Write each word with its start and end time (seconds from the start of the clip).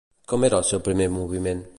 Com 0.31 0.45
era 0.47 0.61
el 0.61 0.65
seu 0.69 0.81
primer 0.87 1.09
moviment? 1.19 1.63